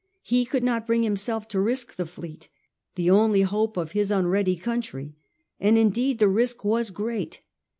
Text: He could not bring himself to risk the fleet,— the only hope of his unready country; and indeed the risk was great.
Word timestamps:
He 0.23 0.45
could 0.45 0.63
not 0.63 0.87
bring 0.87 1.03
himself 1.03 1.47
to 1.49 1.59
risk 1.59 1.95
the 1.95 2.07
fleet,— 2.07 2.49
the 2.95 3.11
only 3.11 3.43
hope 3.43 3.77
of 3.77 3.91
his 3.91 4.09
unready 4.09 4.55
country; 4.55 5.15
and 5.59 5.77
indeed 5.77 6.17
the 6.17 6.27
risk 6.27 6.63
was 6.65 6.89
great. 6.89 7.41